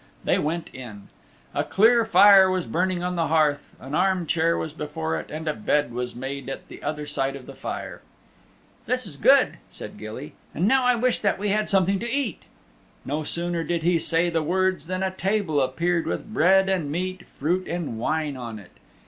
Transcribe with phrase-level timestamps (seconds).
[0.23, 1.09] They went in.
[1.53, 5.47] A clear fire was burning on the hearth, an arm chair was before it, and
[5.47, 8.01] a bed was made at the other side of the fire.
[8.87, 12.41] "This is good," said Gilly, "and now I wish that we had something to eat."
[13.05, 17.27] No sooner did he say the words than a table appeared with bread and meat,
[17.37, 18.71] fruit and wine on it.